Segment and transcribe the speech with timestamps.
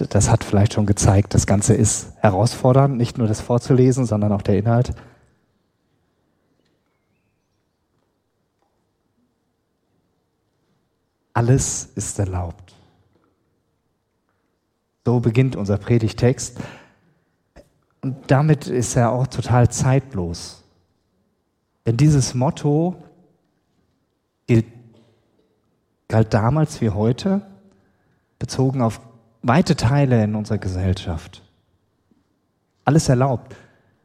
[0.00, 4.42] das hat vielleicht schon gezeigt, das Ganze ist herausfordernd, nicht nur das vorzulesen, sondern auch
[4.42, 4.94] der Inhalt.
[11.32, 12.74] Alles ist erlaubt.
[15.04, 16.58] So beginnt unser Predigtext.
[18.00, 20.62] Und damit ist er auch total zeitlos.
[21.86, 22.96] Denn dieses Motto
[24.46, 24.66] gilt,
[26.08, 27.42] galt damals wie heute,
[28.38, 29.00] bezogen auf
[29.44, 31.42] weite Teile in unserer Gesellschaft.
[32.84, 33.54] Alles erlaubt,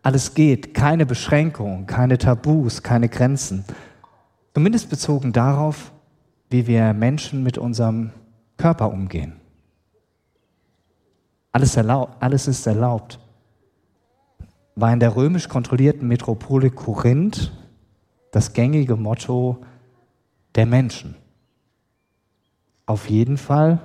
[0.03, 3.65] alles geht, keine Beschränkungen, keine Tabus, keine Grenzen.
[4.53, 5.91] Zumindest bezogen darauf,
[6.49, 8.12] wie wir Menschen mit unserem
[8.57, 9.34] Körper umgehen.
[11.51, 13.20] Alles, erlaub, alles ist erlaubt.
[14.76, 17.51] War in der römisch kontrollierten Metropole Korinth
[18.31, 19.57] das gängige Motto
[20.55, 21.15] der Menschen.
[22.85, 23.79] Auf jeden Fall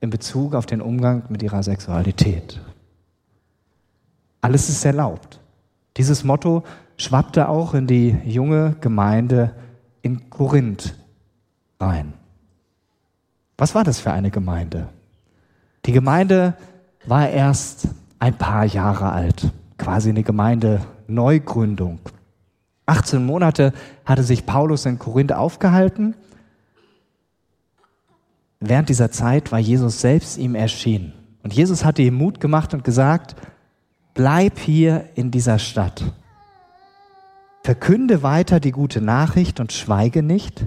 [0.00, 2.60] in Bezug auf den Umgang mit ihrer Sexualität.
[4.40, 5.40] Alles ist erlaubt.
[5.96, 6.62] Dieses Motto
[6.96, 9.54] schwappte auch in die junge Gemeinde
[10.02, 10.94] in Korinth
[11.80, 12.12] rein.
[13.56, 14.88] Was war das für eine Gemeinde?
[15.86, 16.54] Die Gemeinde
[17.06, 21.98] war erst ein paar Jahre alt, quasi eine Gemeinde-Neugründung.
[22.86, 23.72] 18 Monate
[24.04, 26.14] hatte sich Paulus in Korinth aufgehalten.
[28.60, 31.12] Während dieser Zeit war Jesus selbst ihm erschienen.
[31.42, 33.36] Und Jesus hatte ihm Mut gemacht und gesagt,
[34.14, 36.12] bleib hier in dieser Stadt.
[37.62, 40.64] Verkünde weiter die gute Nachricht und schweige nicht,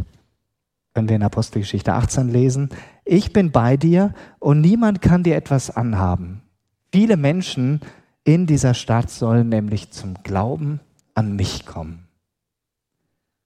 [0.94, 2.70] können wir in Apostelgeschichte 18 lesen,
[3.06, 6.42] ich bin bei dir und niemand kann dir etwas anhaben.
[6.92, 7.82] Viele Menschen
[8.24, 10.80] in dieser Stadt sollen nämlich zum Glauben
[11.14, 12.08] an mich kommen.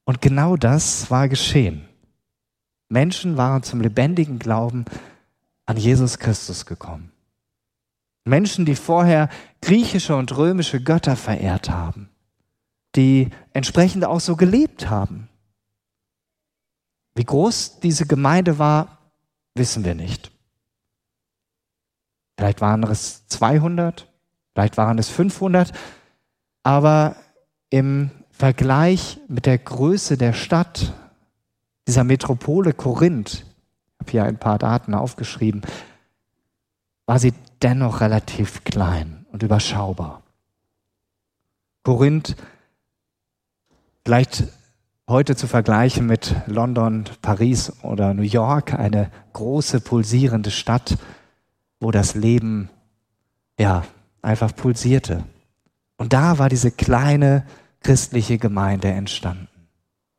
[0.06, 1.86] Und genau das war geschehen.
[2.96, 4.86] Menschen waren zum lebendigen Glauben
[5.66, 7.12] an Jesus Christus gekommen.
[8.24, 9.28] Menschen, die vorher
[9.62, 12.08] griechische und römische Götter verehrt haben,
[12.96, 15.28] die entsprechend auch so gelebt haben.
[17.16, 19.12] Wie groß diese Gemeinde war,
[19.56, 20.32] wissen wir nicht.
[22.38, 24.10] Vielleicht waren es 200,
[24.54, 25.74] vielleicht waren es 500,
[26.64, 27.18] aber
[27.70, 30.94] im Vergleich mit der Größe der Stadt,
[31.88, 35.62] dieser Metropole Korinth, ich habe hier ein paar Daten aufgeschrieben,
[37.06, 40.24] war sie dennoch relativ klein und überschaubar.
[41.84, 42.36] Korinth
[44.04, 44.46] vielleicht
[45.08, 50.98] heute zu vergleichen mit London, Paris oder New York, eine große pulsierende Stadt,
[51.80, 52.70] wo das Leben
[53.60, 53.84] ja
[54.22, 55.24] einfach pulsierte.
[55.98, 57.46] Und da war diese kleine
[57.82, 59.48] christliche Gemeinde entstanden.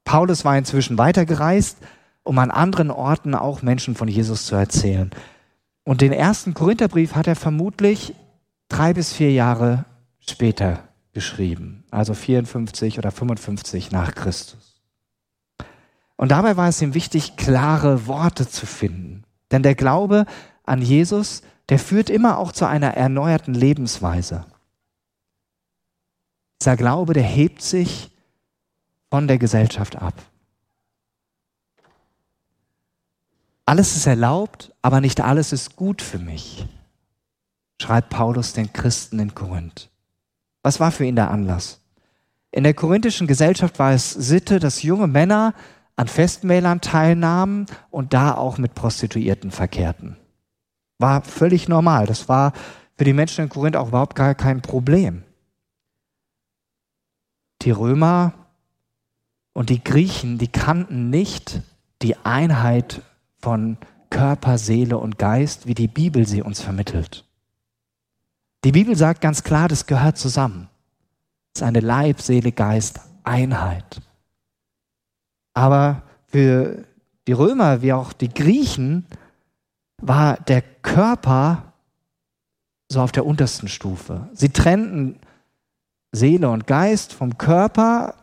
[0.07, 1.79] Paulus war inzwischen weitergereist,
[2.23, 5.11] um an anderen Orten auch Menschen von Jesus zu erzählen.
[5.85, 8.15] Und den ersten Korintherbrief hat er vermutlich
[8.69, 9.85] drei bis vier Jahre
[10.21, 14.81] später geschrieben, also 54 oder 55 nach Christus.
[16.17, 19.25] Und dabei war es ihm wichtig, klare Worte zu finden.
[19.51, 20.27] Denn der Glaube
[20.65, 24.47] an Jesus, der führt immer auch zu einer erneuerten Lebensweise.
[26.61, 28.13] Dieser Glaube, der hebt sich
[29.17, 30.13] von der Gesellschaft ab.
[33.65, 36.67] Alles ist erlaubt, aber nicht alles ist gut für mich,
[37.81, 39.89] schreibt Paulus den Christen in Korinth.
[40.63, 41.81] Was war für ihn der Anlass?
[42.51, 45.55] In der korinthischen Gesellschaft war es Sitte, dass junge Männer
[45.97, 50.19] an Festmählern teilnahmen und da auch mit Prostituierten verkehrten.
[50.99, 52.05] War völlig normal.
[52.05, 52.53] Das war
[52.99, 55.23] für die Menschen in Korinth auch überhaupt gar kein Problem.
[57.63, 58.46] Die Römer
[59.57, 61.63] und die Griechen, die kannten nicht
[62.03, 63.01] die Einheit
[63.39, 63.79] von
[64.11, 67.25] Körper, Seele und Geist, wie die Bibel sie uns vermittelt.
[68.65, 70.69] Die Bibel sagt ganz klar, das gehört zusammen.
[71.55, 74.03] Es ist eine Leib, Seele, Geist, Einheit.
[75.55, 76.85] Aber für
[77.27, 79.07] die Römer wie auch die Griechen
[79.97, 81.73] war der Körper
[82.93, 84.29] so auf der untersten Stufe.
[84.35, 85.19] Sie trennten
[86.13, 88.17] Seele und Geist vom Körper.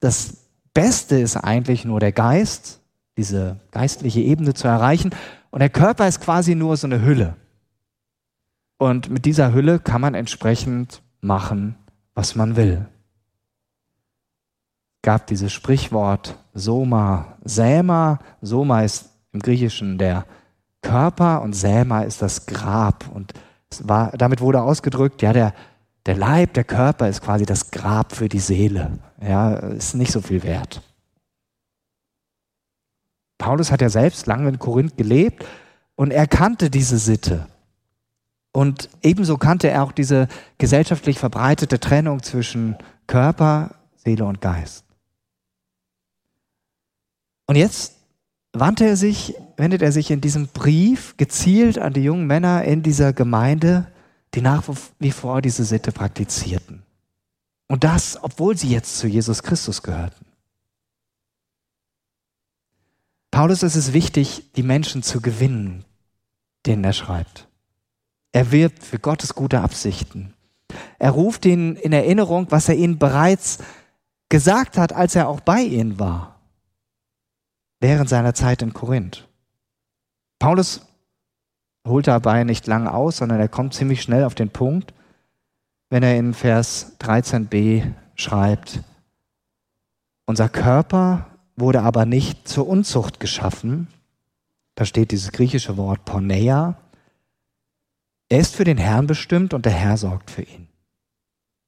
[0.00, 0.41] Das
[0.74, 2.80] Beste ist eigentlich nur der Geist,
[3.16, 5.10] diese geistliche Ebene zu erreichen.
[5.50, 7.36] Und der Körper ist quasi nur so eine Hülle.
[8.78, 11.76] Und mit dieser Hülle kann man entsprechend machen,
[12.14, 12.86] was man will
[15.02, 18.20] gab dieses Sprichwort Soma, Säma.
[18.40, 20.24] Soma ist im Griechischen der
[20.80, 23.04] Körper und Säma ist das Grab.
[23.12, 23.32] Und
[23.82, 25.54] war, damit wurde ausgedrückt, ja, der,
[26.06, 28.98] der Leib, der Körper ist quasi das Grab für die Seele.
[29.22, 30.82] Ja, ist nicht so viel wert.
[33.38, 35.44] Paulus hat ja selbst lange in Korinth gelebt
[35.94, 37.46] und er kannte diese Sitte.
[38.52, 40.28] Und ebenso kannte er auch diese
[40.58, 42.76] gesellschaftlich verbreitete Trennung zwischen
[43.06, 44.84] Körper, Seele und Geist.
[47.46, 47.96] Und jetzt
[48.52, 52.82] wandte er sich, wendet er sich in diesem Brief gezielt an die jungen Männer in
[52.82, 53.86] dieser Gemeinde,
[54.34, 54.64] die nach
[54.98, 56.82] wie vor diese Sitte praktizierten.
[57.72, 60.26] Und das, obwohl sie jetzt zu Jesus Christus gehörten.
[63.30, 65.86] Paulus ist es wichtig, die Menschen zu gewinnen,
[66.66, 67.48] denen er schreibt.
[68.32, 70.34] Er wirbt für Gottes gute Absichten.
[70.98, 73.56] Er ruft ihnen in Erinnerung, was er ihnen bereits
[74.28, 76.42] gesagt hat, als er auch bei ihnen war,
[77.80, 79.26] während seiner Zeit in Korinth.
[80.38, 80.82] Paulus
[81.88, 84.92] holt dabei nicht lang aus, sondern er kommt ziemlich schnell auf den Punkt,
[85.92, 88.80] wenn er in Vers 13b schreibt,
[90.24, 93.88] unser Körper wurde aber nicht zur Unzucht geschaffen,
[94.74, 96.78] da steht dieses griechische Wort Porneia,
[98.30, 100.66] er ist für den Herrn bestimmt und der Herr sorgt für ihn.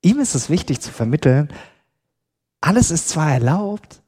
[0.01, 1.53] Ihm ist es wichtig zu vermitteln,
[2.63, 4.01] alles ist zwar erlaubt,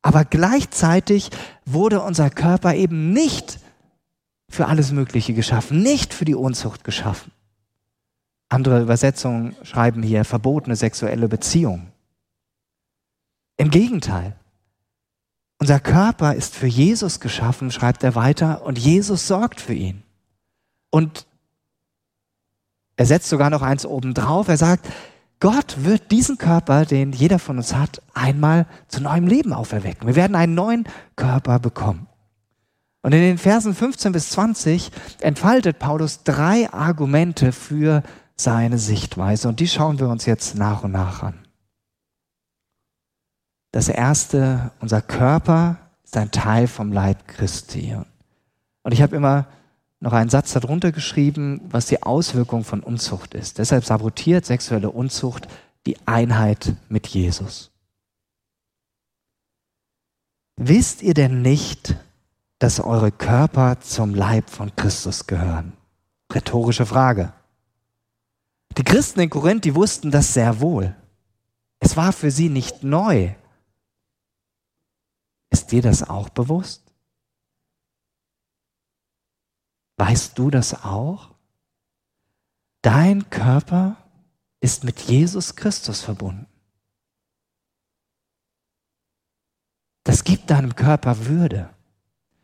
[0.00, 1.28] aber gleichzeitig
[1.66, 3.58] wurde unser Körper eben nicht
[4.48, 7.30] für alles Mögliche geschaffen, nicht für die Unzucht geschaffen.
[8.50, 11.86] Andere Übersetzungen schreiben hier verbotene sexuelle Beziehung.
[13.56, 14.36] Im Gegenteil,
[15.58, 20.02] unser Körper ist für Jesus geschaffen, schreibt er weiter, und Jesus sorgt für ihn.
[20.90, 21.26] Und
[22.96, 24.48] er setzt sogar noch eins oben drauf.
[24.48, 24.88] Er sagt,
[25.38, 30.08] Gott wird diesen Körper, den jeder von uns hat, einmal zu neuem Leben auferwecken.
[30.08, 32.08] Wir werden einen neuen Körper bekommen.
[33.02, 38.02] Und in den Versen 15 bis 20 entfaltet Paulus drei Argumente für
[38.42, 39.48] seine Sichtweise.
[39.48, 41.46] Und die schauen wir uns jetzt nach und nach an.
[43.72, 47.96] Das erste, unser Körper ist ein Teil vom Leib Christi.
[48.82, 49.46] Und ich habe immer
[50.00, 53.58] noch einen Satz darunter geschrieben, was die Auswirkung von Unzucht ist.
[53.58, 55.46] Deshalb sabotiert sexuelle Unzucht
[55.86, 57.70] die Einheit mit Jesus.
[60.56, 61.96] Wisst ihr denn nicht,
[62.58, 65.72] dass eure Körper zum Leib von Christus gehören?
[66.32, 67.32] Rhetorische Frage.
[68.76, 70.94] Die Christen in Korinth, die wussten das sehr wohl.
[71.80, 73.34] Es war für sie nicht neu.
[75.50, 76.82] Ist dir das auch bewusst?
[79.96, 81.34] Weißt du das auch?
[82.82, 83.96] Dein Körper
[84.60, 86.46] ist mit Jesus Christus verbunden.
[90.04, 91.70] Das gibt deinem Körper Würde.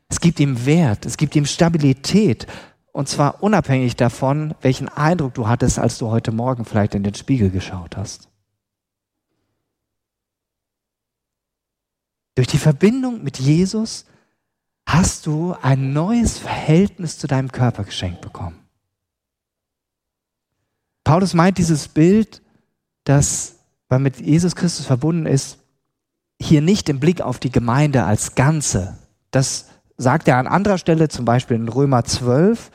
[0.09, 2.47] Es gibt ihm Wert, es gibt ihm Stabilität.
[2.97, 7.15] Und zwar unabhängig davon, welchen Eindruck du hattest, als du heute Morgen vielleicht in den
[7.15, 8.31] Spiegel geschaut hast.
[12.37, 14.07] Durch die Verbindung mit Jesus
[14.87, 18.57] hast du ein neues Verhältnis zu deinem Körper geschenkt bekommen.
[21.05, 22.41] Paulus meint dieses Bild,
[23.05, 23.57] das
[23.91, 25.59] weil mit Jesus Christus verbunden ist,
[26.41, 28.97] hier nicht im Blick auf die Gemeinde als Ganze.
[29.33, 29.67] Das
[29.99, 32.71] sagt er an anderer Stelle, zum Beispiel in Römer 12,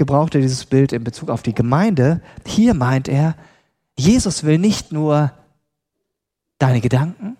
[0.00, 2.22] gebraucht er dieses Bild in Bezug auf die Gemeinde.
[2.46, 3.36] Hier meint er,
[3.98, 5.30] Jesus will nicht nur
[6.56, 7.36] deine Gedanken,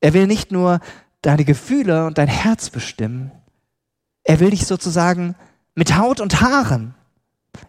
[0.00, 0.80] er will nicht nur
[1.20, 3.32] deine Gefühle und dein Herz bestimmen,
[4.24, 5.34] er will dich sozusagen
[5.74, 6.94] mit Haut und Haaren.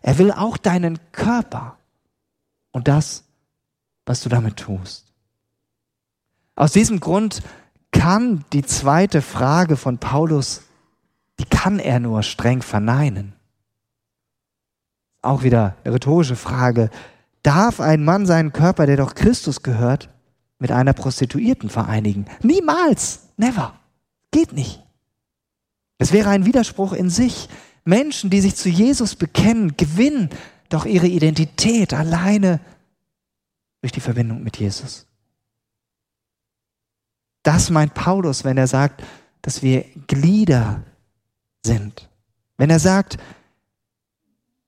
[0.01, 1.77] Er will auch deinen Körper
[2.71, 3.25] und das,
[4.05, 5.11] was du damit tust.
[6.55, 7.43] Aus diesem Grund
[7.91, 10.61] kann die zweite Frage von Paulus,
[11.37, 13.33] die kann er nur streng verneinen.
[15.21, 16.89] Auch wieder eine rhetorische Frage.
[17.43, 20.09] Darf ein Mann seinen Körper, der doch Christus gehört,
[20.59, 22.25] mit einer Prostituierten vereinigen?
[22.41, 23.29] Niemals.
[23.37, 23.73] Never.
[24.31, 24.83] Geht nicht.
[25.97, 27.49] Es wäre ein Widerspruch in sich.
[27.83, 30.29] Menschen, die sich zu Jesus bekennen, gewinnen
[30.69, 32.59] doch ihre Identität alleine
[33.81, 35.07] durch die Verbindung mit Jesus.
[37.43, 39.03] Das meint Paulus, wenn er sagt,
[39.41, 40.83] dass wir Glieder
[41.65, 42.09] sind.
[42.57, 43.17] Wenn er sagt,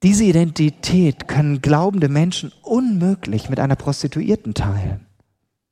[0.03, 5.07] diese Identität können glaubende Menschen unmöglich mit einer Prostituierten teilen,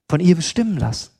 [0.08, 1.12] von ihr bestimmen lassen.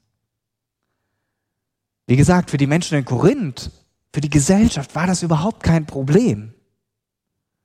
[2.08, 3.72] Wie gesagt, für die Menschen in Korinth
[4.14, 6.54] für die Gesellschaft war das überhaupt kein Problem.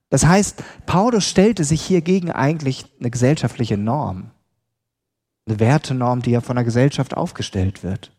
[0.09, 4.31] Das heißt, Paulus stellte sich hier gegen eigentlich eine gesellschaftliche Norm,
[5.45, 8.11] eine Wertenorm, die ja von der Gesellschaft aufgestellt wird.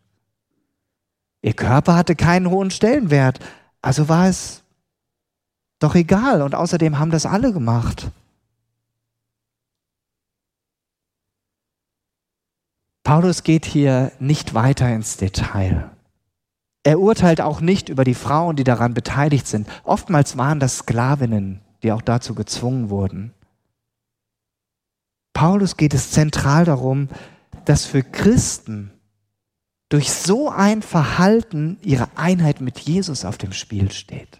[1.41, 3.39] Ihr Körper hatte keinen hohen Stellenwert,
[3.81, 4.58] also war es
[5.79, 8.11] doch egal und außerdem haben das alle gemacht.
[13.03, 15.89] Paulus geht hier nicht weiter ins Detail.
[16.83, 19.67] Er urteilt auch nicht über die Frauen, die daran beteiligt sind.
[19.83, 23.33] Oftmals waren das Sklavinnen, die auch dazu gezwungen wurden.
[25.33, 27.09] Paulus geht es zentral darum,
[27.65, 28.91] dass für Christen
[29.89, 34.38] durch so ein Verhalten ihre Einheit mit Jesus auf dem Spiel steht.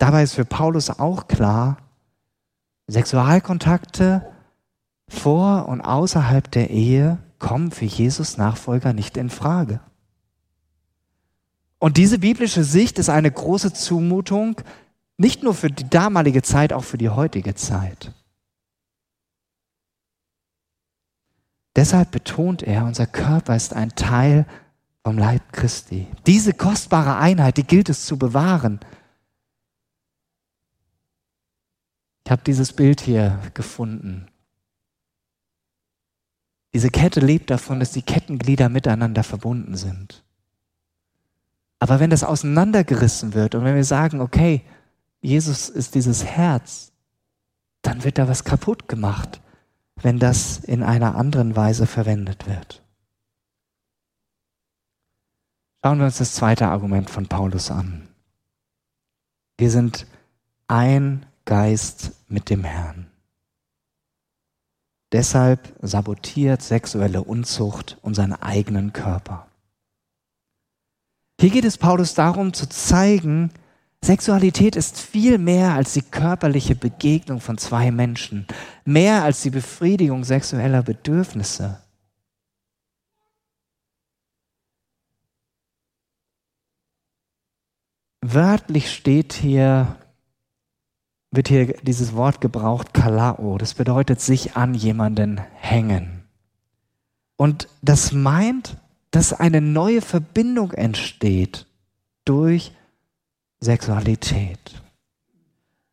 [0.00, 1.76] Dabei ist für Paulus auch klar,
[2.88, 4.32] Sexualkontakte
[5.06, 9.80] vor und außerhalb der Ehe kommen für Jesus Nachfolger nicht in Frage.
[11.78, 14.56] Und diese biblische Sicht ist eine große Zumutung,
[15.18, 18.14] nicht nur für die damalige Zeit, auch für die heutige Zeit.
[21.76, 24.46] Deshalb betont er, unser Körper ist ein Teil
[25.04, 26.06] vom Leib Christi.
[26.26, 28.80] Diese kostbare Einheit, die gilt es zu bewahren.
[32.30, 34.28] Ich habe dieses Bild hier gefunden.
[36.72, 40.22] Diese Kette lebt davon, dass die Kettenglieder miteinander verbunden sind.
[41.80, 44.62] Aber wenn das auseinandergerissen wird und wenn wir sagen, okay,
[45.20, 46.92] Jesus ist dieses Herz,
[47.82, 49.40] dann wird da was kaputt gemacht,
[49.96, 52.80] wenn das in einer anderen Weise verwendet wird.
[55.82, 58.06] Schauen wir uns das zweite Argument von Paulus an.
[59.58, 60.06] Wir sind
[60.68, 63.10] ein Geist mit dem Herrn.
[65.12, 69.48] Deshalb sabotiert sexuelle Unzucht unseren eigenen Körper.
[71.40, 73.50] Hier geht es Paulus darum zu zeigen,
[74.02, 78.46] Sexualität ist viel mehr als die körperliche Begegnung von zwei Menschen,
[78.84, 81.82] mehr als die Befriedigung sexueller Bedürfnisse.
[88.22, 89.96] Wörtlich steht hier,
[91.30, 93.58] wird hier dieses Wort gebraucht, kalao.
[93.58, 96.24] Das bedeutet sich an jemanden hängen.
[97.36, 98.76] Und das meint
[99.10, 101.66] dass eine neue Verbindung entsteht
[102.24, 102.72] durch
[103.60, 104.82] Sexualität.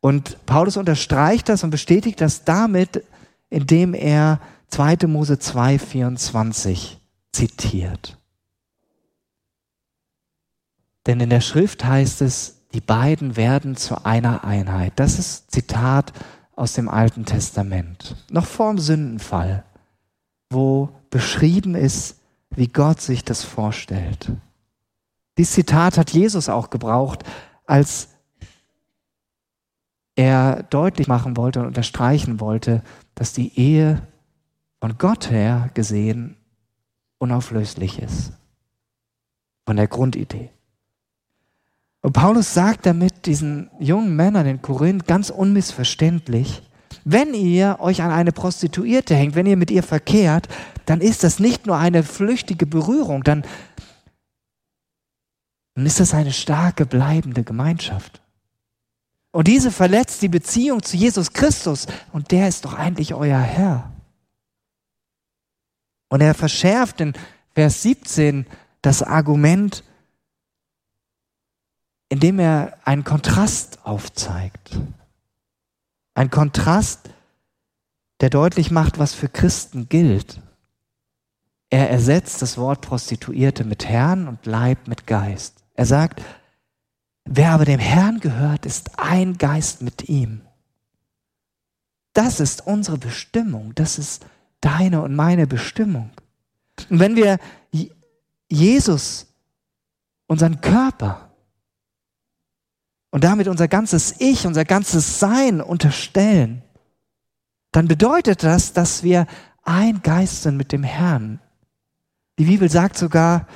[0.00, 3.04] Und Paulus unterstreicht das und bestätigt das damit,
[3.50, 5.08] indem er 2.
[5.08, 6.96] Mose 2,24
[7.32, 8.16] zitiert.
[11.06, 14.92] Denn in der Schrift heißt es, die beiden werden zu einer Einheit.
[14.96, 16.12] Das ist Zitat
[16.54, 19.64] aus dem Alten Testament, noch vor dem Sündenfall,
[20.50, 22.20] wo beschrieben ist,
[22.50, 24.32] wie Gott sich das vorstellt.
[25.36, 27.22] Dieses Zitat hat Jesus auch gebraucht,
[27.64, 28.08] als
[30.16, 32.82] er deutlich machen wollte und unterstreichen wollte,
[33.14, 34.02] dass die Ehe
[34.80, 36.36] von Gott her gesehen
[37.18, 38.32] unauflöslich ist.
[39.64, 40.50] Von der Grundidee.
[42.00, 46.62] Und Paulus sagt damit diesen jungen Männern in Korinth ganz unmissverständlich,
[47.04, 50.48] wenn ihr euch an eine Prostituierte hängt, wenn ihr mit ihr verkehrt,
[50.86, 53.44] dann ist das nicht nur eine flüchtige Berührung, dann,
[55.74, 58.20] dann ist das eine starke, bleibende Gemeinschaft.
[59.32, 63.92] Und diese verletzt die Beziehung zu Jesus Christus und der ist doch eigentlich euer Herr.
[66.08, 67.12] Und er verschärft in
[67.54, 68.46] Vers 17
[68.82, 69.84] das Argument,
[72.08, 74.78] indem er einen Kontrast aufzeigt.
[76.14, 77.10] Ein Kontrast,
[78.20, 80.40] der deutlich macht, was für Christen gilt.
[81.70, 85.62] Er ersetzt das Wort Prostituierte mit Herrn und Leib mit Geist.
[85.74, 86.22] Er sagt,
[87.24, 90.40] wer aber dem Herrn gehört, ist ein Geist mit ihm.
[92.14, 93.74] Das ist unsere Bestimmung.
[93.74, 94.24] Das ist
[94.60, 96.10] deine und meine Bestimmung.
[96.90, 97.38] Und wenn wir
[98.48, 99.26] Jesus,
[100.26, 101.27] unseren Körper
[103.10, 106.62] und damit unser ganzes Ich, unser ganzes Sein unterstellen,
[107.72, 109.26] dann bedeutet das, dass wir
[109.62, 111.40] ein Geist sind mit dem Herrn.
[112.38, 113.46] Die Bibel sagt sogar,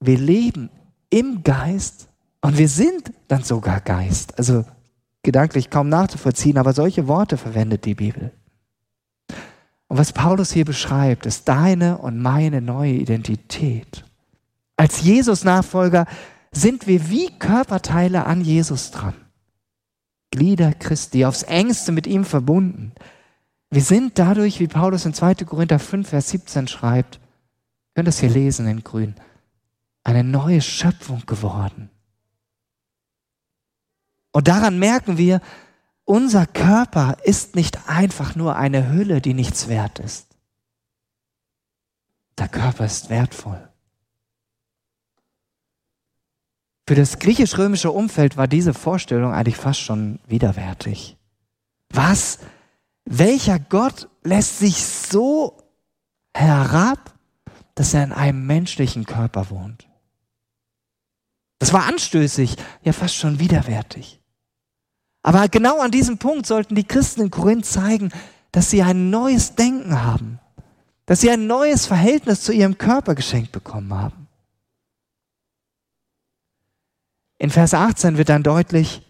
[0.00, 0.70] wir leben
[1.10, 2.08] im Geist
[2.40, 4.38] und wir sind dann sogar Geist.
[4.38, 4.64] Also
[5.22, 8.32] gedanklich kaum nachzuvollziehen, aber solche Worte verwendet die Bibel.
[9.88, 14.04] Und was Paulus hier beschreibt, ist deine und meine neue Identität.
[14.76, 16.06] Als Jesus-Nachfolger
[16.56, 19.14] sind wir wie Körperteile an Jesus dran.
[20.30, 22.92] Glieder Christi, aufs engste mit ihm verbunden.
[23.70, 25.34] Wir sind dadurch, wie Paulus in 2.
[25.46, 27.20] Korinther 5, Vers 17 schreibt,
[27.94, 29.14] könnt das hier lesen in grün,
[30.04, 31.90] eine neue Schöpfung geworden.
[34.32, 35.40] Und daran merken wir,
[36.04, 40.28] unser Körper ist nicht einfach nur eine Hülle, die nichts wert ist.
[42.38, 43.68] Der Körper ist wertvoll.
[46.86, 51.16] Für das griechisch-römische Umfeld war diese Vorstellung eigentlich fast schon widerwärtig.
[51.90, 52.38] Was?
[53.04, 55.56] Welcher Gott lässt sich so
[56.36, 57.16] herab
[57.76, 59.86] dass er in einem menschlichen Körper wohnt.
[61.60, 64.20] Das war anstößig, ja fast schon widerwärtig.
[65.22, 68.10] Aber genau an diesem Punkt sollten die Christen in Korinth zeigen,
[68.50, 70.40] dass sie ein neues Denken haben,
[71.04, 74.25] dass sie ein neues Verhältnis zu ihrem Körper geschenkt bekommen haben.
[77.38, 79.02] In Vers 18 wird dann deutlich,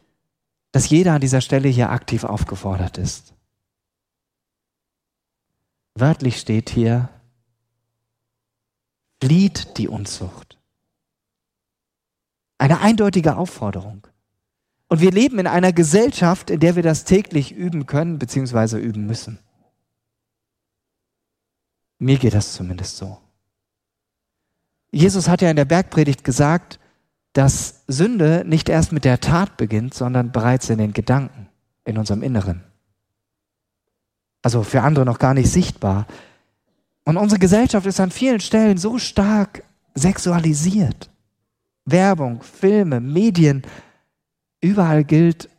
[0.73, 3.35] dass jeder an dieser Stelle hier aktiv aufgefordert ist.
[5.95, 7.09] Wörtlich steht hier,
[9.23, 10.59] flieht die Unzucht.
[12.59, 14.07] Eine eindeutige Aufforderung.
[14.89, 18.79] Und wir leben in einer Gesellschaft, in der wir das täglich üben können bzw.
[18.79, 19.39] üben müssen.
[21.99, 23.19] Mir geht das zumindest so.
[24.91, 26.79] Jesus hat ja in der Bergpredigt gesagt,
[27.37, 31.49] dass Sünde nicht erst mit der Tat beginnt, sondern bereits in den Gedanken,
[31.85, 32.65] in unserem Inneren.
[34.41, 36.07] Also für andere noch gar nicht sichtbar.
[37.05, 39.65] Und unsere Gesellschaft ist an vielen Stellen so stark
[39.95, 41.11] sexualisiert.
[41.85, 43.63] Werbung, Filme, Medien,
[44.63, 45.51] überall gilt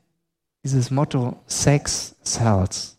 [0.63, 2.97] dieses Motto Sex sells.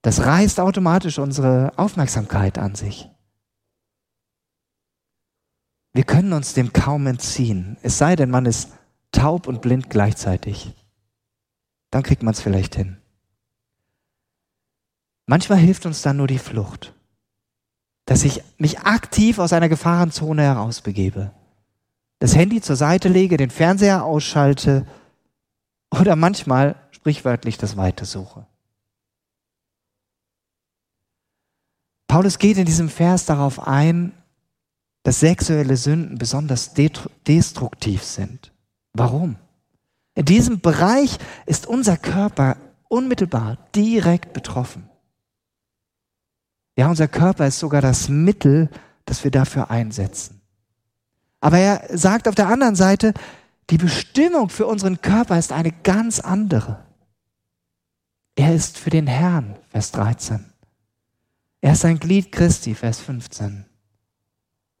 [0.00, 3.11] Das reißt automatisch unsere Aufmerksamkeit an sich.
[5.92, 8.70] Wir können uns dem kaum entziehen, es sei denn, man ist
[9.12, 10.72] taub und blind gleichzeitig.
[11.90, 12.96] Dann kriegt man es vielleicht hin.
[15.26, 16.94] Manchmal hilft uns dann nur die Flucht,
[18.06, 21.30] dass ich mich aktiv aus einer Gefahrenzone herausbegebe,
[22.18, 24.86] das Handy zur Seite lege, den Fernseher ausschalte
[25.90, 28.46] oder manchmal sprichwörtlich das Weite suche.
[32.08, 34.12] Paulus geht in diesem Vers darauf ein,
[35.02, 36.74] dass sexuelle Sünden besonders
[37.26, 38.52] destruktiv sind.
[38.92, 39.36] Warum?
[40.14, 42.56] In diesem Bereich ist unser Körper
[42.88, 44.88] unmittelbar direkt betroffen.
[46.76, 48.70] Ja, unser Körper ist sogar das Mittel,
[49.04, 50.40] das wir dafür einsetzen.
[51.40, 53.14] Aber er sagt auf der anderen Seite,
[53.70, 56.84] die Bestimmung für unseren Körper ist eine ganz andere.
[58.36, 60.44] Er ist für den Herrn, Vers 13.
[61.60, 63.66] Er ist ein Glied Christi, Vers 15.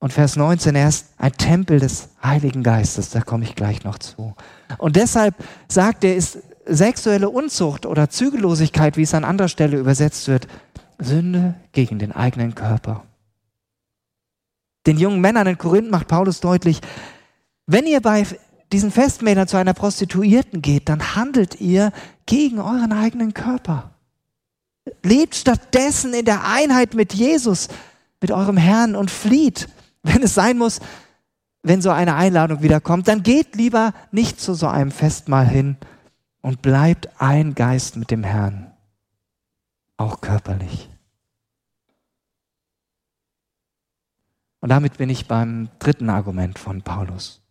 [0.02, 3.98] Und Vers 19, er ist ein Tempel des Heiligen Geistes, da komme ich gleich noch
[3.98, 4.34] zu.
[4.78, 5.36] Und deshalb
[5.68, 10.48] sagt er, ist sexuelle Unzucht oder Zügellosigkeit, wie es an anderer Stelle übersetzt wird,
[10.98, 13.04] Sünde gegen den eigenen Körper.
[14.88, 16.80] Den jungen Männern in Korinth macht Paulus deutlich,
[17.68, 18.26] wenn ihr bei
[18.72, 21.92] diesen Festmählern zu einer Prostituierten geht, dann handelt ihr
[22.26, 23.92] gegen euren eigenen Körper.
[25.04, 27.68] Lebt stattdessen in der Einheit mit Jesus,
[28.20, 29.68] mit eurem Herrn und flieht
[30.02, 30.80] wenn es sein muss,
[31.62, 35.76] wenn so eine Einladung wieder kommt, dann geht lieber nicht zu so einem Festmahl hin
[36.40, 38.72] und bleibt ein Geist mit dem Herrn,
[39.96, 40.88] auch körperlich.
[44.60, 47.42] Und damit bin ich beim dritten Argument von Paulus.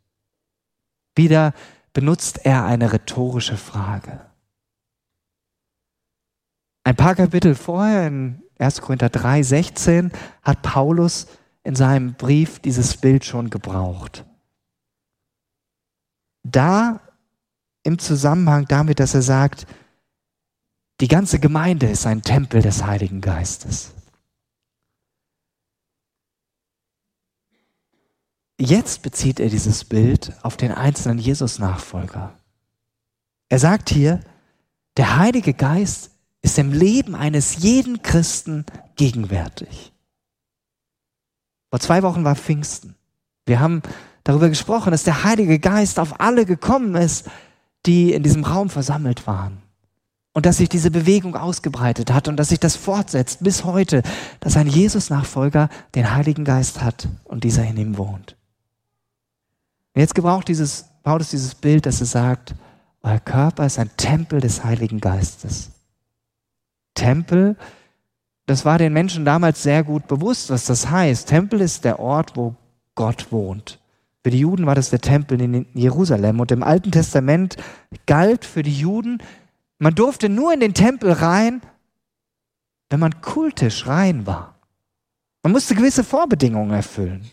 [1.15, 1.53] Wieder
[1.93, 4.21] benutzt er eine rhetorische Frage.
[6.83, 8.81] Ein paar Kapitel vorher, in 1.
[8.81, 10.11] Korinther 3, 16,
[10.41, 11.27] hat Paulus
[11.63, 14.25] in seinem Brief dieses Bild schon gebraucht.
[16.43, 17.01] Da
[17.83, 19.67] im Zusammenhang damit, dass er sagt,
[20.99, 23.93] die ganze Gemeinde ist ein Tempel des Heiligen Geistes.
[28.59, 32.37] Jetzt bezieht er dieses Bild auf den einzelnen Jesus-Nachfolger.
[33.49, 34.19] Er sagt hier,
[34.97, 36.11] der Heilige Geist
[36.43, 39.91] ist im Leben eines jeden Christen gegenwärtig.
[41.71, 42.95] Vor zwei Wochen war Pfingsten.
[43.45, 43.81] Wir haben
[44.23, 47.27] darüber gesprochen, dass der Heilige Geist auf alle gekommen ist,
[47.85, 49.63] die in diesem Raum versammelt waren.
[50.33, 54.03] Und dass sich diese Bewegung ausgebreitet hat und dass sich das fortsetzt bis heute,
[54.39, 58.37] dass ein Jesus-Nachfolger den Heiligen Geist hat und dieser in ihm wohnt.
[59.93, 62.53] Und jetzt gebraucht dieses, Paulus dieses Bild, dass er sagt,
[63.01, 65.71] euer Körper ist ein Tempel des Heiligen Geistes.
[66.93, 67.57] Tempel
[68.51, 71.27] das war den Menschen damals sehr gut bewusst, was das heißt.
[71.27, 72.55] Tempel ist der Ort, wo
[72.95, 73.79] Gott wohnt.
[74.23, 76.39] Für die Juden war das der Tempel in Jerusalem.
[76.39, 77.57] Und im Alten Testament
[78.05, 79.19] galt für die Juden,
[79.79, 81.61] man durfte nur in den Tempel rein,
[82.89, 84.55] wenn man kultisch rein war.
[85.41, 87.25] Man musste gewisse Vorbedingungen erfüllen.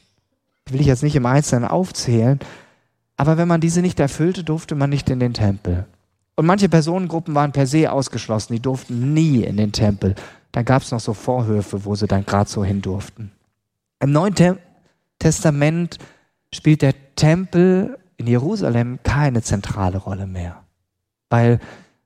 [0.67, 2.39] Die will ich jetzt nicht im Einzelnen aufzählen.
[3.17, 5.85] Aber wenn man diese nicht erfüllte, durfte man nicht in den Tempel.
[6.37, 10.15] Und manche Personengruppen waren per se ausgeschlossen, die durften nie in den Tempel.
[10.53, 13.33] Da gab es noch so Vorhöfe, wo sie dann gerade so hin durften.
[14.01, 14.59] Im Neuen Te
[15.19, 15.99] Testament
[16.55, 20.63] spielt der Tempel in Jerusalem keine zentrale Rolle mehr,
[21.29, 21.61] weil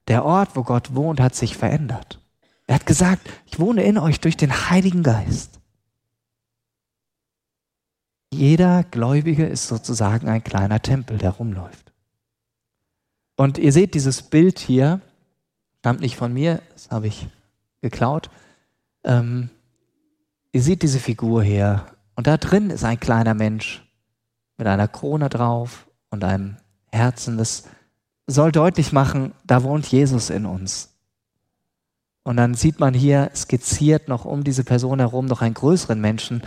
[0.09, 2.21] der Ort, wo Gott wohnt, hat sich verändert.
[2.67, 5.61] Er hat gesagt, ich wohne in euch durch den Heiligen Geist.
[8.33, 11.93] Jeder Gläubige ist sozusagen ein kleiner Tempel, der rumläuft.
[13.37, 15.01] Und ihr seht dieses Bild hier,
[15.81, 17.29] stammt nicht von mir, das habe ich
[17.83, 18.31] geklaut.
[19.05, 19.51] Ähm,
[20.53, 21.85] ihr seht diese Figur hier.
[22.15, 23.85] Und da drin ist ein kleiner Mensch
[24.57, 26.57] mit einer Krone drauf und einem
[26.91, 27.37] Herzen.
[27.37, 27.65] Das
[28.27, 30.91] soll deutlich machen, da wohnt Jesus in uns.
[32.25, 36.43] Und dann sieht man hier skizziert noch um diese Person herum noch einen größeren Menschen.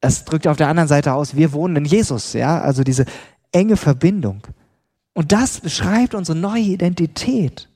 [0.00, 3.04] Es drückt auf der anderen Seite aus, wir wohnen in Jesus, ja, also diese
[3.52, 4.42] enge Verbindung.
[5.12, 7.68] Und das beschreibt unsere neue Identität.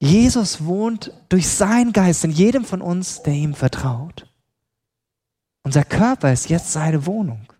[0.00, 4.26] Jesus wohnt durch seinen Geist in jedem von uns, der ihm vertraut.
[5.62, 7.52] Unser Körper ist jetzt seine Wohnung.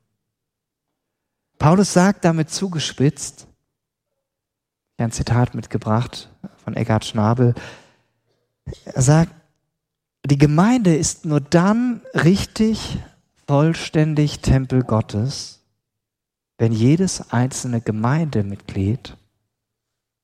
[1.58, 3.46] Paulus sagt damit zugespitzt,
[4.96, 6.30] ich habe ein Zitat mitgebracht
[6.64, 7.54] von Eckhard Schnabel,
[8.84, 9.34] er sagt,
[10.24, 12.98] die Gemeinde ist nur dann richtig,
[13.46, 15.60] vollständig Tempel Gottes,
[16.56, 19.16] wenn jedes einzelne Gemeindemitglied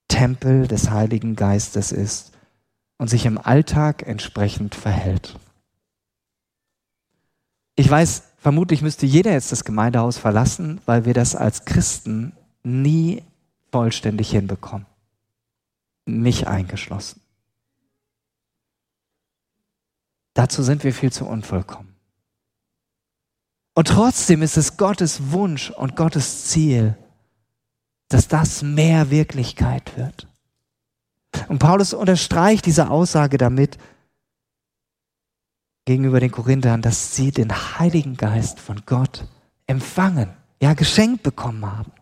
[0.08, 2.32] Tempel des Heiligen Geistes ist
[2.98, 5.38] und sich im Alltag entsprechend verhält.
[7.74, 13.22] Ich weiß, vermutlich müsste jeder jetzt das Gemeindehaus verlassen, weil wir das als Christen nie
[13.70, 14.86] vollständig hinbekommen.
[16.06, 17.20] Mich eingeschlossen.
[20.32, 21.94] Dazu sind wir viel zu unvollkommen.
[23.74, 26.96] Und trotzdem ist es Gottes Wunsch und Gottes Ziel,
[28.08, 30.28] dass das mehr Wirklichkeit wird.
[31.48, 33.78] Und Paulus unterstreicht diese Aussage damit
[35.84, 39.26] gegenüber den Korinthern, dass sie den Heiligen Geist von Gott
[39.66, 41.92] empfangen, ja geschenkt bekommen haben.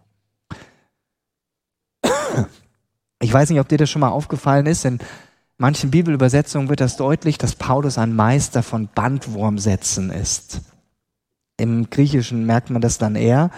[3.20, 4.98] Ich weiß nicht, ob dir das schon mal aufgefallen ist, in
[5.56, 10.60] manchen Bibelübersetzungen wird das deutlich, dass Paulus ein Meister von Bandwurmsätzen ist.
[11.56, 13.50] Im Griechischen merkt man das dann eher.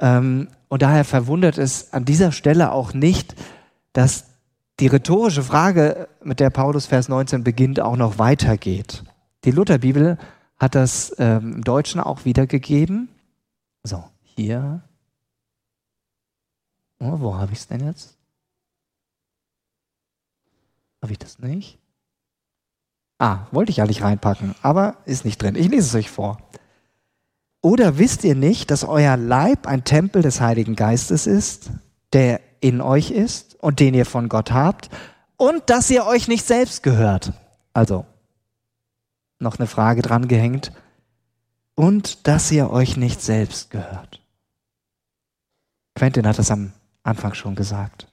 [0.00, 3.34] Ähm, und daher verwundert es an dieser Stelle auch nicht,
[3.92, 4.26] dass
[4.80, 9.04] die rhetorische Frage, mit der Paulus Vers 19 beginnt, auch noch weitergeht.
[9.44, 10.18] Die Lutherbibel
[10.58, 13.08] hat das ähm, im Deutschen auch wiedergegeben.
[13.84, 14.82] So, hier.
[16.98, 18.16] Oh, wo habe ich es denn jetzt?
[21.02, 21.78] Habe ich das nicht?
[23.18, 25.54] Ah, wollte ich eigentlich reinpacken, aber ist nicht drin.
[25.54, 26.38] Ich lese es euch vor.
[27.66, 31.70] Oder wisst ihr nicht, dass euer Leib ein Tempel des Heiligen Geistes ist,
[32.12, 34.88] der in euch ist und den ihr von Gott habt,
[35.36, 37.32] und dass ihr euch nicht selbst gehört?
[37.72, 38.06] Also,
[39.40, 40.70] noch eine Frage dran gehängt.
[41.74, 44.22] Und dass ihr euch nicht selbst gehört.
[45.96, 48.06] Quentin hat das am Anfang schon gesagt.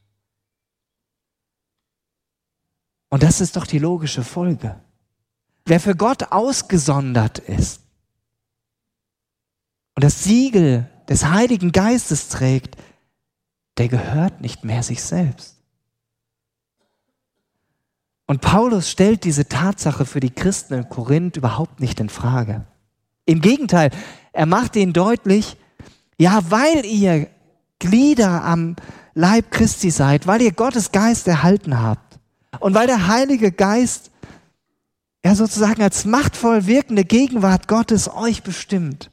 [3.12, 4.78] Und das ist doch die logische Folge.
[5.66, 7.83] Wer für Gott ausgesondert ist
[9.96, 12.78] und das Siegel des Heiligen Geistes trägt,
[13.78, 15.58] der gehört nicht mehr sich selbst.
[18.26, 22.66] Und Paulus stellt diese Tatsache für die Christen in Korinth überhaupt nicht in Frage.
[23.26, 23.92] Im Gegenteil,
[24.32, 25.58] er macht ihnen deutlich,
[26.18, 27.28] ja, weil ihr
[27.80, 28.76] Glieder am
[29.14, 32.20] Leib Christi seid, weil ihr Gottes Geist erhalten habt,
[32.60, 34.12] und weil der Heilige Geist
[35.24, 39.12] ja sozusagen als machtvoll wirkende Gegenwart Gottes euch bestimmt,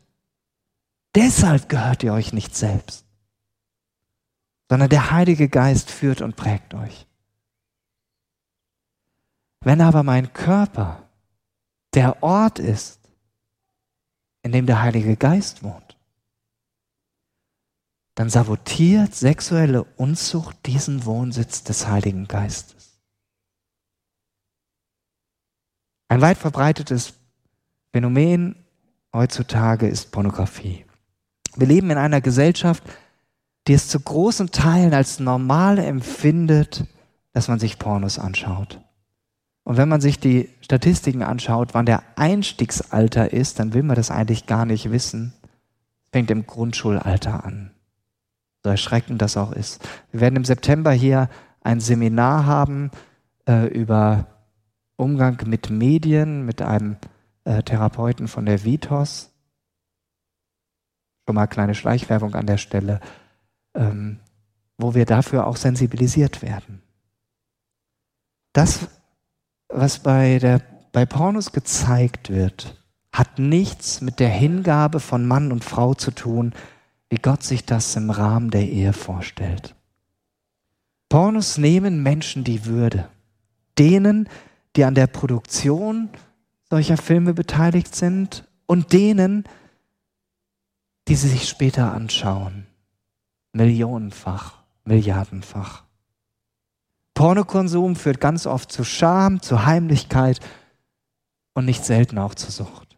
[1.15, 3.05] deshalb gehört ihr euch nicht selbst,
[4.69, 7.07] sondern der Heilige Geist führt und prägt euch.
[9.63, 11.09] Wenn aber mein Körper
[11.95, 13.01] der Ort ist,
[14.43, 15.99] in dem der Heilige Geist wohnt,
[18.15, 23.01] dann sabotiert sexuelle Unzucht diesen Wohnsitz des Heiligen Geistes.
[26.09, 27.15] Ein weit verbreitetes
[27.93, 28.57] Phänomen
[29.13, 30.85] heutzutage ist Pornografie.
[31.57, 32.83] Wir leben in einer Gesellschaft,
[33.67, 36.85] die es zu großen Teilen als normal empfindet,
[37.33, 38.81] dass man sich Pornos anschaut.
[39.65, 44.11] Und wenn man sich die Statistiken anschaut, wann der Einstiegsalter ist, dann will man das
[44.11, 45.33] eigentlich gar nicht wissen.
[46.13, 47.71] Fängt im Grundschulalter an.
[48.65, 49.87] So erschreckend das auch ist.
[50.11, 51.29] Wir werden im September hier
[51.63, 52.91] ein Seminar haben
[53.47, 54.27] äh, über
[54.97, 56.97] Umgang mit Medien, mit einem
[57.45, 59.30] äh, Therapeuten von der Vitos.
[61.27, 63.01] Schon mal kleine Schleichwerbung an der Stelle,
[63.75, 64.19] ähm,
[64.79, 66.83] wo wir dafür auch sensibilisiert werden.
[68.53, 68.89] Das,
[69.69, 70.61] was bei, der,
[70.93, 72.77] bei Pornos gezeigt wird,
[73.13, 76.53] hat nichts mit der Hingabe von Mann und Frau zu tun,
[77.09, 79.75] wie Gott sich das im Rahmen der Ehe vorstellt.
[81.09, 83.09] Pornos nehmen Menschen die Würde.
[83.79, 84.29] Denen,
[84.77, 86.09] die an der Produktion
[86.69, 89.45] solcher Filme beteiligt sind und denen,
[91.09, 92.67] die sie sich später anschauen.
[93.53, 95.85] Millionenfach, Milliardenfach.
[97.15, 100.41] Pornokonsum führt ganz oft zu Scham, zu Heimlichkeit
[101.55, 102.97] und nicht selten auch zur Sucht.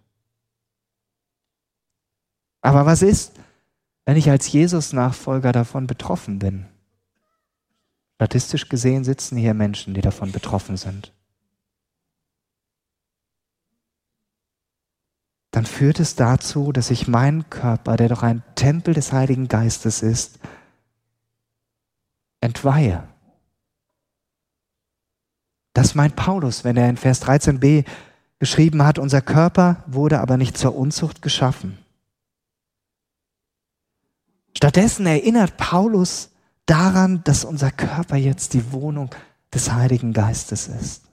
[2.60, 3.32] Aber was ist,
[4.04, 6.66] wenn ich als Jesus-Nachfolger davon betroffen bin?
[8.16, 11.12] Statistisch gesehen sitzen hier Menschen, die davon betroffen sind.
[15.52, 20.02] Dann führt es dazu, dass ich meinen Körper, der doch ein Tempel des Heiligen Geistes
[20.02, 20.38] ist,
[22.40, 23.04] entweihe.
[25.74, 27.84] Das meint Paulus, wenn er in Vers 13b
[28.38, 31.78] geschrieben hat, unser Körper wurde aber nicht zur Unzucht geschaffen.
[34.56, 36.30] Stattdessen erinnert Paulus
[36.66, 39.10] daran, dass unser Körper jetzt die Wohnung
[39.52, 41.12] des Heiligen Geistes ist.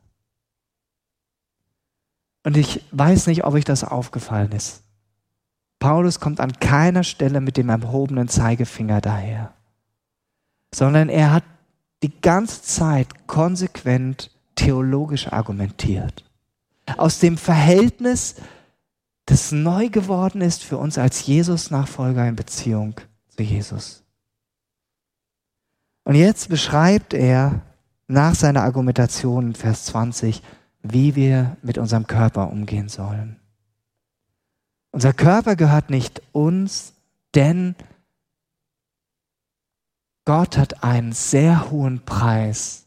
[2.44, 4.84] Und ich weiß nicht, ob euch das aufgefallen ist.
[5.80, 9.54] Paulus kommt an keiner Stelle mit dem erhobenen Zeigefinger daher,
[10.74, 11.44] sondern er hat
[12.04, 16.26] die ganze Zeit konsequent theologisch argumentiert.
[16.98, 18.36] Aus dem Verhältnis,
[19.26, 22.96] das neu geworden ist für uns als Jesus-Nachfolger in Beziehung
[23.30, 24.04] zu Jesus.
[26.04, 27.62] Und jetzt beschreibt er
[28.08, 30.42] nach seiner Argumentation in Vers 20,
[30.82, 33.40] wie wir mit unserem Körper umgehen sollen.
[34.92, 36.94] Unser Körper gehört nicht uns,
[37.36, 37.76] denn
[40.26, 42.86] Gott hat einen sehr hohen Preis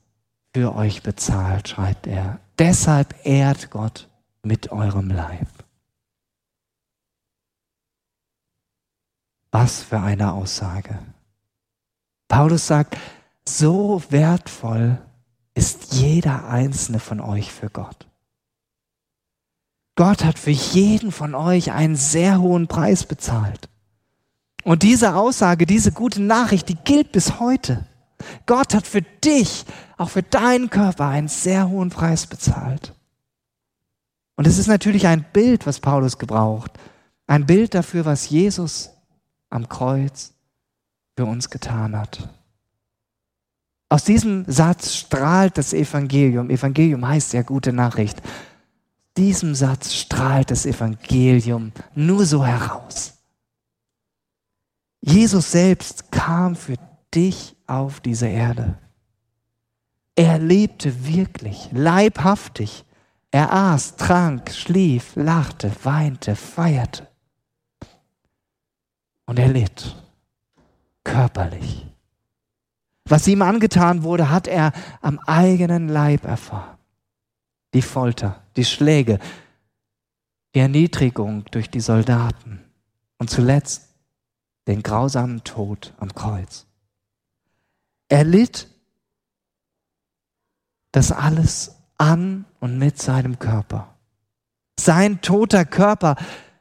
[0.55, 2.41] für euch bezahlt, schreibt er.
[2.59, 4.09] Deshalb ehrt Gott
[4.43, 5.49] mit eurem Leib.
[9.51, 10.99] Was für eine Aussage.
[12.29, 12.97] Paulus sagt,
[13.47, 14.99] so wertvoll
[15.55, 18.07] ist jeder einzelne von euch für Gott.
[19.95, 23.69] Gott hat für jeden von euch einen sehr hohen Preis bezahlt.
[24.65, 27.87] Und diese Aussage, diese gute Nachricht, die gilt bis heute.
[28.47, 29.65] Gott hat für dich,
[29.99, 32.95] auch für deinen Körper, einen sehr hohen Preis bezahlt.
[34.37, 36.73] Und es ist natürlich ein Bild, was Paulus gebraucht.
[37.27, 38.91] Ein Bild dafür, was Jesus
[39.51, 40.33] am Kreuz
[41.17, 42.29] für uns getan hat.
[43.93, 46.49] Aus diesem Satz strahlt das Evangelium.
[46.49, 48.23] Evangelium heißt ja gute Nachricht.
[49.19, 53.19] Diesem Satz strahlt das Evangelium nur so heraus.
[55.03, 56.77] Jesus selbst kam für
[57.13, 58.79] dich auf diese Erde.
[60.17, 62.87] Er lebte wirklich, leibhaftig.
[63.31, 67.09] Er aß, trank, schlief, lachte, weinte, feierte.
[69.27, 69.95] Und er litt
[71.05, 71.92] körperlich.
[73.13, 74.73] Was ihm angetan wurde, hat er
[75.03, 76.79] am eigenen Leib erfahren.
[77.75, 79.19] Die Folter, die Schläge,
[80.55, 82.65] die Erniedrigung durch die Soldaten
[83.19, 83.91] und zuletzt
[84.67, 86.65] den grausamen Tod am Kreuz.
[88.09, 88.69] Er litt
[90.93, 93.95] das alles an und mit seinem Körper.
[94.81, 96.17] Sein toter Körper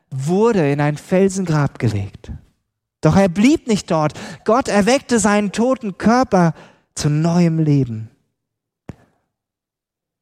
[0.09, 2.33] wurde in ein Felsengrab gelegt.
[3.01, 4.13] Doch er blieb nicht dort.
[4.45, 6.53] Gott erweckte seinen toten Körper
[6.95, 8.09] zu neuem Leben.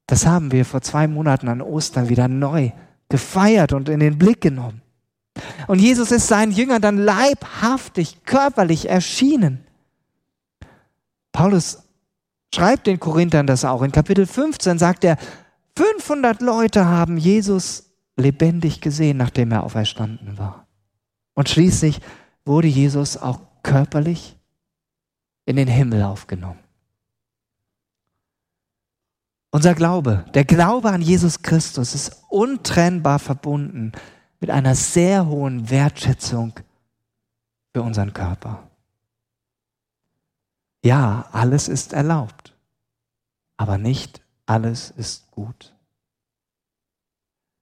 [0.06, 2.72] Das haben wir vor zwei Monaten an Ostern wieder neu
[3.08, 4.82] gefeiert und in den Blick genommen.
[5.68, 9.64] Und Jesus ist seinen Jüngern dann leibhaftig, körperlich erschienen.
[11.32, 11.84] Paulus
[12.52, 13.82] schreibt den Korinthern das auch.
[13.82, 15.16] In Kapitel 15 sagt er,
[15.76, 20.66] 500 Leute haben Jesus lebendig gesehen, nachdem er auferstanden war.
[21.34, 22.00] Und schließlich
[22.50, 24.36] wurde Jesus auch körperlich
[25.46, 26.58] in den Himmel aufgenommen.
[29.52, 33.92] Unser Glaube, der Glaube an Jesus Christus ist untrennbar verbunden
[34.40, 36.58] mit einer sehr hohen Wertschätzung
[37.72, 38.68] für unseren Körper.
[40.84, 42.56] Ja, alles ist erlaubt,
[43.58, 45.72] aber nicht alles ist gut.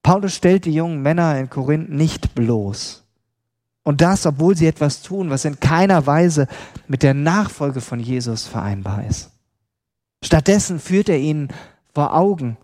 [0.02, 3.04] Paulus stellt die jungen Männer in Korinth nicht bloß.
[3.82, 6.46] Und das, obwohl sie etwas tun, was in keiner Weise
[6.86, 9.30] mit der Nachfolge von Jesus vereinbar ist.
[10.22, 11.48] Stattdessen führt er ihnen
[11.94, 12.56] vor Augen,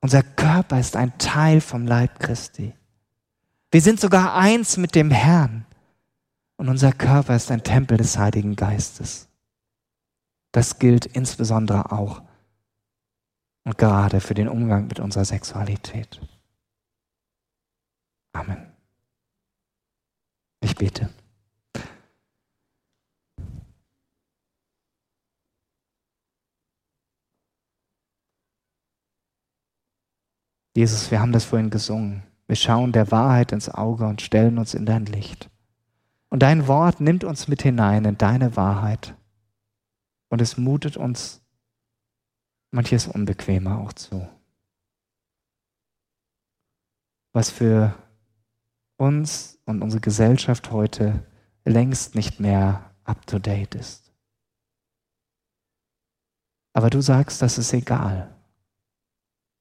[0.00, 2.74] unser Körper ist ein Teil vom Leib Christi.
[3.72, 5.66] Wir sind sogar eins mit dem Herrn.
[6.56, 9.28] Und unser Körper ist ein Tempel des Heiligen Geistes.
[10.52, 12.22] Das gilt insbesondere auch
[13.64, 16.20] und gerade für den Umgang mit unserer Sexualität.
[18.32, 18.75] Amen.
[20.66, 21.08] Ich bete.
[30.74, 32.24] Jesus, wir haben das vorhin gesungen.
[32.48, 35.48] Wir schauen der Wahrheit ins Auge und stellen uns in dein Licht.
[36.30, 39.14] Und dein Wort nimmt uns mit hinein in deine Wahrheit.
[40.30, 41.42] Und es mutet uns
[42.72, 44.28] manches Unbequemer auch zu.
[47.32, 47.94] Was für
[48.96, 51.24] uns und unsere Gesellschaft heute
[51.64, 54.12] längst nicht mehr up-to-date ist.
[56.72, 58.34] Aber du sagst, das ist egal.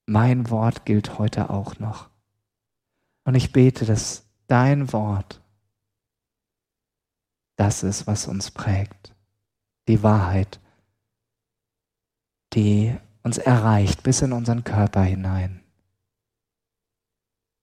[0.06, 2.10] Mein Wort gilt heute auch noch.
[3.24, 5.42] Und ich bete, dass dein Wort
[7.56, 9.16] das ist, was uns prägt.
[9.88, 10.60] Die Wahrheit,
[12.54, 15.64] die uns erreicht bis in unseren Körper hinein,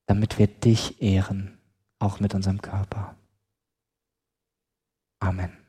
[0.07, 1.59] damit wir dich ehren,
[2.03, 3.15] auch mit unserem Körper.
[5.21, 5.62] Amen.